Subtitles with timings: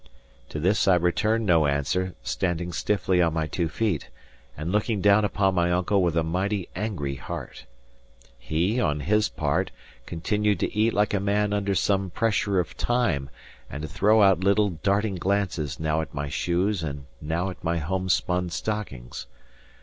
[0.49, 4.09] To this I returned no answer, standing stiffly on my two feet,
[4.57, 7.67] and looking down upon my uncle with a mighty angry heart.
[8.39, 9.69] He, on his part,
[10.07, 13.29] continued to eat like a man under some pressure of time,
[13.69, 17.77] and to throw out little darting glances now at my shoes and now at my
[17.77, 19.27] home spun stockings.